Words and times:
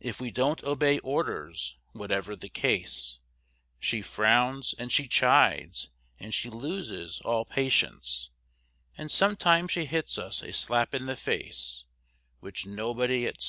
If 0.00 0.20
we 0.20 0.32
don't 0.32 0.64
obey 0.64 0.98
orders, 0.98 1.76
whatever 1.92 2.34
the 2.34 2.48
case, 2.48 3.20
She 3.78 4.02
frowns, 4.02 4.74
and 4.76 4.90
she 4.90 5.06
chides, 5.06 5.88
and 6.18 6.34
she 6.34 6.50
loses 6.50 7.20
all 7.20 7.44
pati 7.44 7.70
Ence, 7.86 8.30
and 8.98 9.08
sometimes 9.08 9.70
she 9.70 9.84
hits 9.84 10.18
us 10.18 10.42
a 10.42 10.52
slap 10.52 10.96
in 10.96 11.06
the 11.06 11.14
face; 11.14 11.84
Which 12.40 12.66
nobody, 12.66 13.28
etc. 13.28 13.40